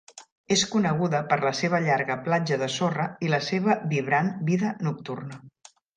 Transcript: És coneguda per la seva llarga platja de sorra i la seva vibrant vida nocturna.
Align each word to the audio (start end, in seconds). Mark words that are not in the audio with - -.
És 0.53 0.61
coneguda 0.75 1.19
per 1.33 1.37
la 1.43 1.51
seva 1.59 1.81
llarga 1.83 2.17
platja 2.29 2.57
de 2.63 2.69
sorra 2.77 3.05
i 3.27 3.29
la 3.35 3.41
seva 3.49 3.77
vibrant 3.93 4.33
vida 4.49 4.73
nocturna. 4.89 5.39